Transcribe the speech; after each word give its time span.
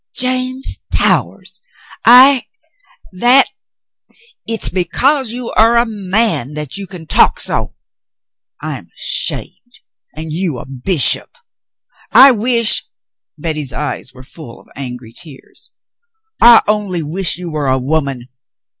"James 0.15 0.79
Towers! 0.91 1.61
I— 2.03 2.47
that— 3.21 3.45
it's 4.47 4.69
because 4.69 5.29
you 5.31 5.51
are 5.51 5.77
a 5.77 5.85
man 5.85 6.55
that 6.55 6.75
you 6.75 6.87
can 6.87 7.05
talk 7.05 7.39
so! 7.39 7.75
I'm 8.61 8.87
ashamed, 8.97 9.81
and 10.15 10.33
you 10.33 10.57
a 10.57 10.65
bishop! 10.65 11.37
I 12.11 12.31
wish 12.31 12.87
—"Betty's 13.37 13.73
eyes 13.73 14.11
were 14.11 14.23
full 14.23 14.59
of 14.59 14.69
angry 14.75 15.13
tears. 15.13 15.69
*'I 16.41 16.63
only 16.67 17.03
wish 17.03 17.37
you 17.37 17.51
were 17.51 17.67
a 17.67 17.77
woman. 17.77 18.27